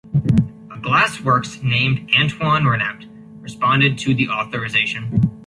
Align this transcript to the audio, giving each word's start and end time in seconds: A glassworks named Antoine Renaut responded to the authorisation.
A 0.71 0.77
glassworks 0.79 1.61
named 1.61 2.09
Antoine 2.19 2.63
Renaut 2.63 3.07
responded 3.43 3.99
to 3.99 4.15
the 4.15 4.29
authorisation. 4.29 5.29